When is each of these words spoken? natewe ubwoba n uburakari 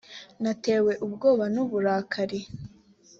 natewe 0.41 0.91
ubwoba 1.05 1.45
n 1.53 1.57
uburakari 1.63 2.39